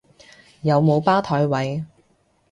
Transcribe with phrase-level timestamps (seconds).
[0.63, 1.85] 有冇吧枱位？